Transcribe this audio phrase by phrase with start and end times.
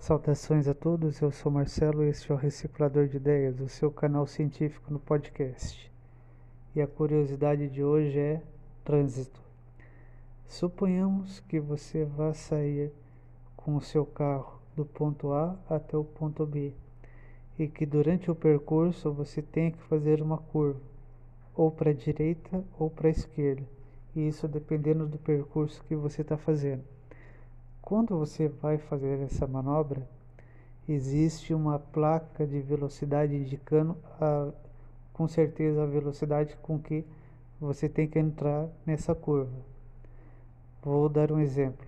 [0.00, 3.90] Saudações a todos, eu sou Marcelo e este é o Reciclador de Ideias, o seu
[3.90, 5.92] canal científico no podcast.
[6.74, 8.42] E a curiosidade de hoje é
[8.82, 9.38] trânsito.
[10.46, 12.90] Suponhamos que você vá sair
[13.54, 16.72] com o seu carro do ponto A até o ponto B
[17.58, 20.80] e que durante o percurso você tenha que fazer uma curva,
[21.54, 23.68] ou para a direita ou para a esquerda,
[24.16, 26.99] e isso dependendo do percurso que você está fazendo.
[27.82, 30.06] Quando você vai fazer essa manobra,
[30.88, 34.50] existe uma placa de velocidade indicando a,
[35.12, 37.04] com certeza a velocidade com que
[37.60, 39.52] você tem que entrar nessa curva.
[40.82, 41.86] Vou dar um exemplo.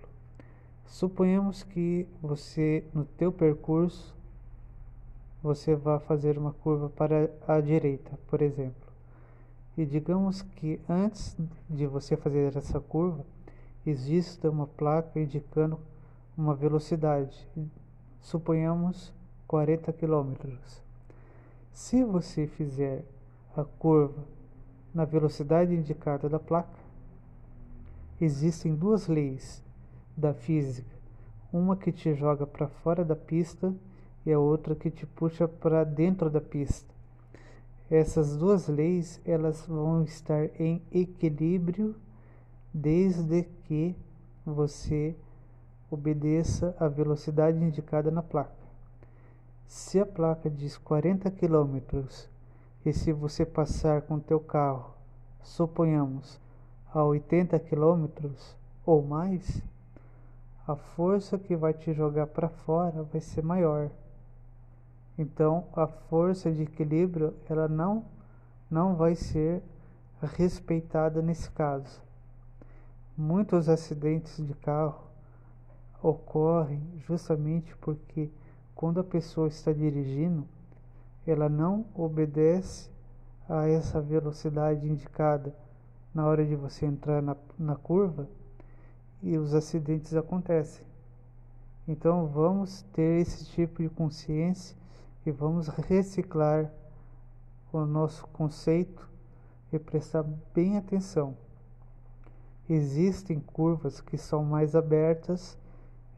[0.85, 4.13] Suponhamos que você no teu percurso
[5.41, 8.87] você vai fazer uma curva para a direita, por exemplo.
[9.75, 11.35] E digamos que antes
[11.69, 13.25] de você fazer essa curva,
[13.85, 15.79] exista uma placa indicando
[16.37, 17.47] uma velocidade,
[18.21, 19.13] suponhamos
[19.47, 20.33] 40 km.
[21.71, 23.03] Se você fizer
[23.55, 24.23] a curva
[24.93, 26.79] na velocidade indicada da placa,
[28.19, 29.63] existem duas leis
[30.15, 30.95] da física,
[31.51, 33.73] uma que te joga para fora da pista
[34.25, 36.93] e a outra que te puxa para dentro da pista.
[37.91, 41.95] Essas duas leis elas vão estar em equilíbrio
[42.73, 43.95] desde que
[44.45, 45.15] você
[45.91, 48.51] obedeça à velocidade indicada na placa.
[49.67, 51.77] Se a placa diz 40 km
[52.85, 54.93] e se você passar com teu carro,
[55.41, 56.39] suponhamos,
[56.93, 58.07] a 80 km
[58.85, 59.61] ou mais,
[60.67, 63.89] a força que vai te jogar para fora vai ser maior.
[65.17, 68.05] Então, a força de equilíbrio ela não
[68.69, 69.61] não vai ser
[70.21, 72.01] respeitada nesse caso.
[73.15, 75.03] Muitos acidentes de carro
[76.01, 78.31] ocorrem justamente porque
[78.73, 80.47] quando a pessoa está dirigindo,
[81.25, 82.89] ela não obedece
[83.47, 85.55] a essa velocidade indicada
[86.13, 88.27] na hora de você entrar na, na curva
[89.21, 90.85] e os acidentes acontecem.
[91.87, 94.75] Então vamos ter esse tipo de consciência
[95.23, 96.71] e vamos reciclar
[97.71, 99.07] o nosso conceito
[99.71, 100.23] e prestar
[100.53, 101.35] bem atenção.
[102.69, 105.57] Existem curvas que são mais abertas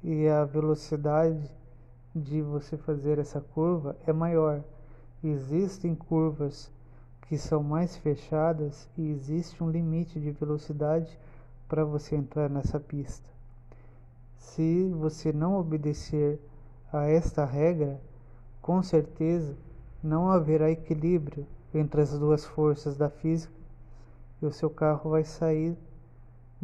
[0.04, 1.52] e a velocidade
[2.16, 4.64] de você fazer essa curva é maior.
[5.24, 6.72] Existem curvas
[7.24, 11.20] que são mais fechadas e existe um limite de velocidade
[11.68, 13.28] para você entrar nessa pista.
[14.38, 16.40] Se você não obedecer
[16.94, 18.00] a esta regra,
[18.62, 19.58] com certeza
[20.04, 23.54] não haverá equilíbrio entre as duas forças da física
[24.40, 25.76] e o seu carro vai sair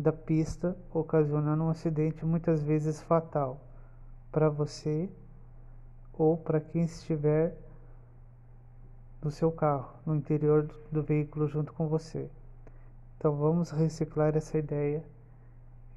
[0.01, 3.61] da pista, ocasionando um acidente muitas vezes fatal
[4.31, 5.09] para você
[6.13, 7.55] ou para quem estiver
[9.21, 12.29] no seu carro, no interior do veículo junto com você.
[13.17, 15.03] Então vamos reciclar essa ideia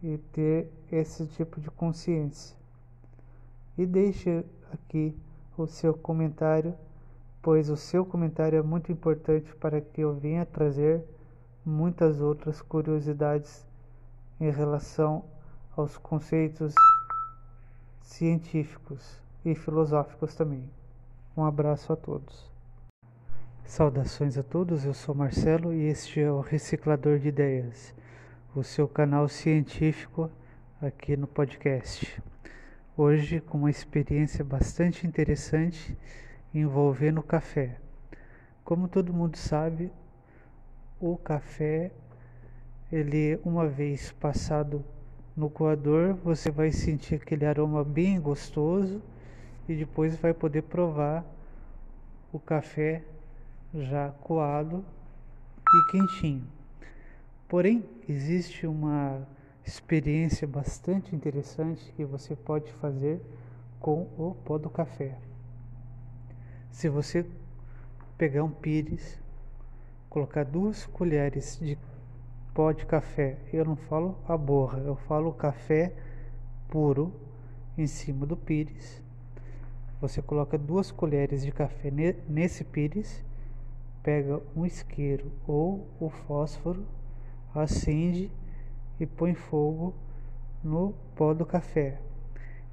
[0.03, 2.55] e ter esse tipo de consciência.
[3.79, 5.17] E deixe aqui
[5.57, 6.75] o seu comentário,
[7.41, 11.03] pois o seu comentário é muito importante para que eu venha trazer
[11.65, 13.67] muitas outras curiosidades
[14.41, 15.25] em relação
[15.77, 16.75] aos conceitos
[18.03, 20.69] científicos e filosóficos também.
[21.37, 22.51] Um abraço a todos.
[23.65, 27.95] Saudações a todos, eu sou Marcelo e este é o Reciclador de Ideias,
[28.55, 30.31] o seu canal científico
[30.81, 32.23] aqui no podcast
[32.97, 35.97] hoje com uma experiência bastante interessante
[36.55, 37.77] envolvendo café.
[38.65, 39.93] Como todo mundo sabe,
[41.01, 41.91] o café,
[42.95, 44.85] ele uma vez passado
[45.37, 49.03] no coador, você vai sentir aquele aroma bem gostoso
[49.69, 51.25] e depois vai poder provar
[52.33, 53.03] o café
[53.75, 54.85] já coado
[55.75, 56.47] e quentinho.
[57.49, 59.27] Porém, existe uma
[59.67, 63.21] experiência bastante interessante que você pode fazer
[63.81, 65.19] com o pó do café.
[66.71, 67.27] Se você
[68.17, 69.19] pegar um pires,
[70.09, 71.77] colocar duas colheres de
[72.55, 75.93] pó de café, eu não falo a borra, eu falo café
[76.69, 77.13] puro
[77.77, 79.03] em cima do pires.
[80.01, 81.91] Você coloca duas colheres de café
[82.29, 83.25] nesse pires,
[84.05, 86.87] pega um isqueiro ou o fósforo,
[87.53, 88.31] acende
[89.01, 89.93] e põe fogo
[90.63, 91.99] no pó do café.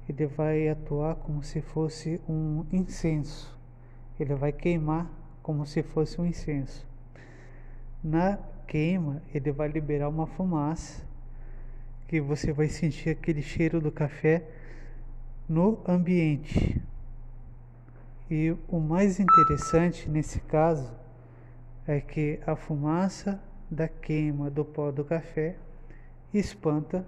[0.08, 3.58] Ele vai atuar como se fosse um incenso.
[4.18, 5.10] Ele vai queimar
[5.42, 6.91] como se fosse um incenso.
[8.02, 11.02] Na queima, ele vai liberar uma fumaça
[12.08, 14.42] que você vai sentir aquele cheiro do café
[15.48, 16.80] no ambiente.
[18.30, 20.90] E o mais interessante nesse caso
[21.86, 23.40] é que a fumaça
[23.70, 25.56] da queima do pó do café
[26.34, 27.06] espanta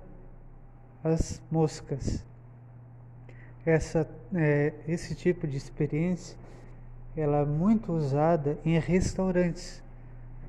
[1.02, 2.24] as moscas.
[3.66, 6.36] Essa, é, esse tipo de experiência
[7.14, 9.83] ela é muito usada em restaurantes.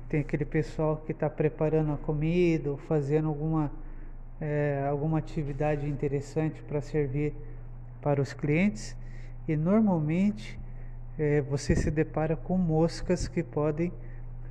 [0.08, 3.72] Tem aquele pessoal que está preparando a comida ou fazendo alguma,
[4.40, 7.34] é, alguma atividade interessante para servir
[8.00, 8.96] para os clientes
[9.48, 10.58] e normalmente
[11.18, 13.92] é, você se depara com moscas que podem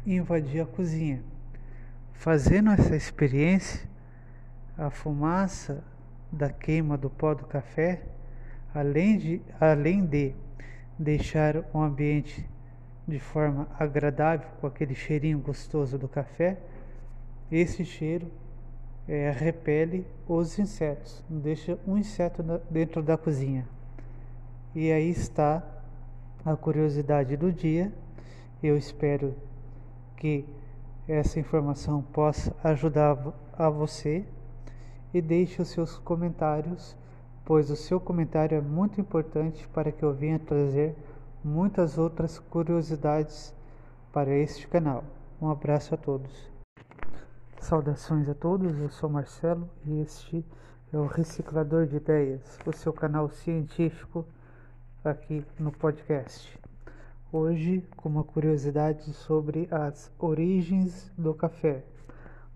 [0.06, 1.24] invadir a cozinha.
[2.14, 3.88] Fazendo essa experiência,
[4.78, 5.84] a fumaça
[6.32, 8.02] da queima do pó do café,
[8.74, 10.34] além de, além de
[11.00, 12.46] deixar o ambiente
[13.08, 16.58] de forma agradável, com aquele cheirinho gostoso do café,
[17.52, 18.28] esse cheiro
[19.08, 23.68] é, repele os insetos, não deixa um inseto dentro da cozinha.
[24.74, 25.64] E aí está
[26.44, 27.94] a curiosidade do dia.
[28.62, 29.36] Eu espero
[30.18, 30.46] que
[31.08, 33.18] essa informação possa ajudar
[33.54, 34.26] a você
[35.14, 36.96] e deixe os seus comentários,
[37.46, 40.96] pois o seu comentário é muito importante para que eu venha trazer
[41.46, 43.54] muitas outras curiosidades
[44.12, 45.04] para este canal.
[45.40, 46.52] Um abraço a todos.
[47.60, 50.44] Saudações a todos, eu sou Marcelo e este
[50.92, 54.26] é o Reciclador de Ideias, o seu canal científico
[55.04, 56.60] aqui no podcast.
[57.32, 61.84] Hoje, com uma curiosidade sobre as origens do café.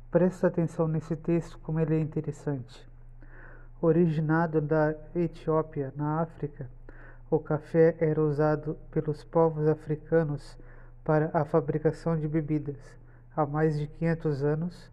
[0.09, 2.89] Presta atenção nesse texto, como ele é interessante.
[3.80, 6.68] Originado da Etiópia, na África,
[7.30, 10.58] o café era usado pelos povos africanos
[11.04, 12.78] para a fabricação de bebidas.
[13.36, 14.92] Há mais de 500 anos,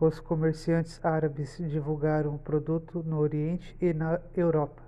[0.00, 4.86] os comerciantes árabes divulgaram o produto no Oriente e na Europa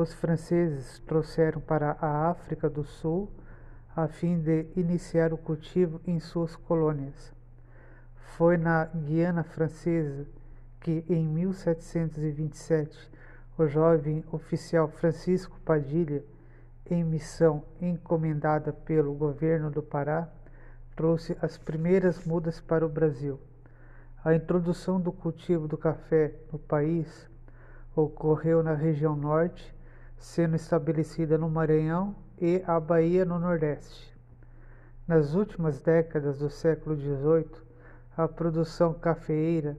[0.00, 3.28] os franceses trouxeram para a África do Sul
[3.96, 7.32] a fim de iniciar o cultivo em suas colônias.
[8.36, 10.24] Foi na Guiana Francesa
[10.80, 13.10] que, em 1727,
[13.58, 16.24] o jovem oficial Francisco Padilha,
[16.88, 20.28] em missão encomendada pelo governo do Pará,
[20.94, 23.38] trouxe as primeiras mudas para o Brasil.
[24.24, 27.28] A introdução do cultivo do café no país
[27.94, 29.76] ocorreu na região norte
[30.18, 34.16] sendo estabelecida no Maranhão e a Bahia no Nordeste.
[35.06, 37.62] Nas últimas décadas do século XVIII,
[38.16, 39.76] a produção cafeeira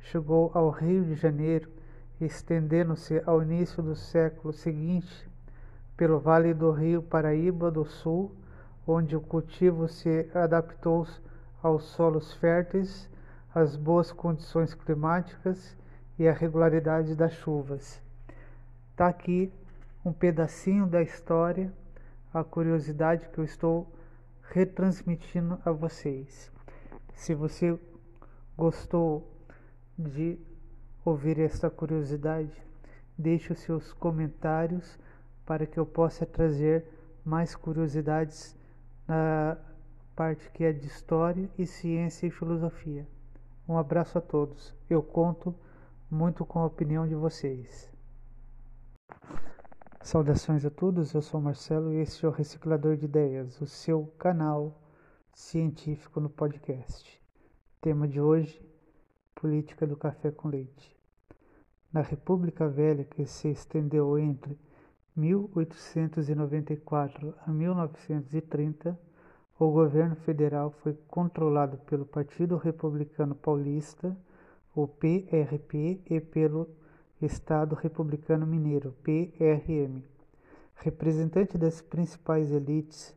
[0.00, 1.70] chegou ao Rio de Janeiro,
[2.20, 5.28] estendendo-se ao início do século seguinte
[5.96, 8.32] pelo Vale do Rio Paraíba do Sul,
[8.86, 11.06] onde o cultivo se adaptou
[11.62, 13.08] aos solos férteis,
[13.54, 15.76] às boas condições climáticas
[16.18, 18.00] e à regularidade das chuvas.
[18.90, 19.52] Está aqui
[20.04, 21.72] um pedacinho da história,
[22.32, 23.86] a curiosidade que eu estou
[24.50, 26.50] retransmitindo a vocês.
[27.14, 27.78] Se você
[28.56, 29.28] gostou
[29.98, 30.38] de
[31.08, 32.62] ouvir esta curiosidade,
[33.16, 34.98] deixe os seus comentários
[35.44, 36.84] para que eu possa trazer
[37.24, 38.54] mais curiosidades
[39.06, 39.56] na
[40.14, 43.06] parte que é de história e ciência e filosofia.
[43.68, 44.74] Um abraço a todos.
[44.88, 45.54] Eu conto
[46.10, 47.90] muito com a opinião de vocês.
[50.02, 54.06] Saudações a todos, eu sou Marcelo e este é o Reciclador de Ideias, o seu
[54.18, 54.80] canal
[55.34, 57.22] científico no podcast.
[57.80, 58.60] Tema de hoje:
[59.34, 60.97] Política do café com leite.
[61.90, 64.58] Na República Velha, que se estendeu entre
[65.16, 69.00] 1894 a 1930,
[69.58, 74.14] o governo federal foi controlado pelo Partido Republicano Paulista,
[74.74, 76.68] o PRP, e pelo
[77.22, 80.02] Estado Republicano Mineiro, PRM,
[80.74, 83.16] representante das principais elites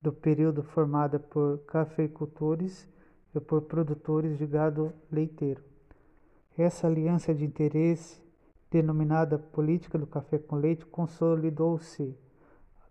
[0.00, 2.88] do período formada por cafeicultores
[3.34, 5.71] e por produtores de gado leiteiro.
[6.56, 8.20] Essa aliança de interesse,
[8.70, 12.14] denominada política do café com leite, consolidou-se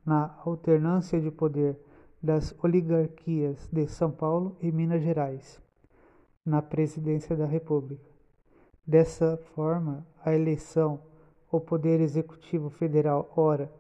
[0.06, 1.78] na alternância de poder
[2.22, 5.62] das oligarquias de São Paulo e Minas Gerais
[6.46, 8.10] na presidência da República.
[8.86, 11.00] Dessa forma, a eleição
[11.52, 13.72] ao Poder Executivo Federal, ora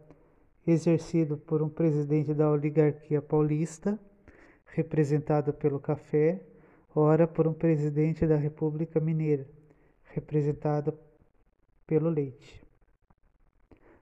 [0.65, 3.99] exercido por um presidente da oligarquia paulista,
[4.65, 6.41] representado pelo café,
[6.95, 9.47] ora por um presidente da República Mineira,
[10.13, 10.93] representada
[11.85, 12.61] pelo leite.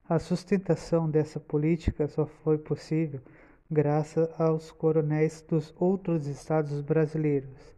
[0.08, 3.22] A sustentação dessa política só foi possível
[3.70, 7.76] graças aos coronéis dos outros estados brasileiros,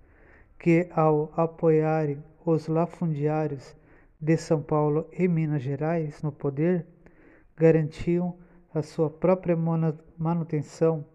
[0.58, 3.76] que, ao apoiarem os lafundiários
[4.20, 6.86] de São Paulo e Minas Gerais no poder
[7.58, 8.38] garantiam
[8.74, 9.58] a sua própria
[10.18, 11.06] manutenção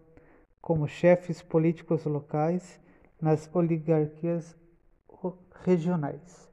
[0.61, 2.79] como chefes políticos locais
[3.19, 4.55] nas oligarquias
[5.63, 6.46] regionais.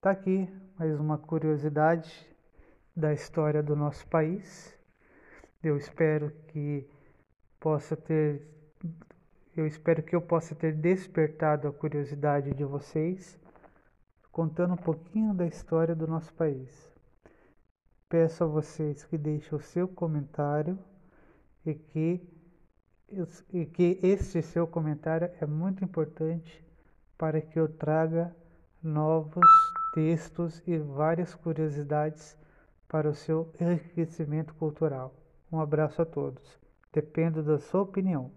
[0.00, 2.26] Está aqui mais uma curiosidade
[2.96, 4.74] da história do nosso país.
[5.62, 6.88] Eu espero que
[7.60, 8.48] possa ter
[9.54, 13.38] eu espero que eu possa ter despertado a curiosidade de vocês,
[14.32, 16.90] contando um pouquinho da história do nosso país.
[18.08, 20.78] Peço a vocês que deixem o seu comentário
[21.66, 22.26] e que,
[23.52, 26.64] e que este seu comentário é muito importante
[27.18, 28.34] para que eu traga
[28.82, 29.44] novos
[29.92, 32.36] textos e várias curiosidades
[32.88, 35.14] para o seu enriquecimento cultural.
[35.50, 36.58] Um abraço a todos.
[36.92, 38.32] Dependo da sua opinião.